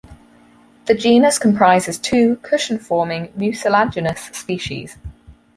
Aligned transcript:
The 0.87 0.95
genus 0.95 1.37
comprises 1.37 1.99
two 1.99 2.37
cushion-forming, 2.37 3.33
mucilaginous 3.35 4.31
species. 4.33 4.97